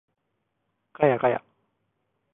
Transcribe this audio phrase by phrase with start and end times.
[0.93, 1.43] ガヤガヤ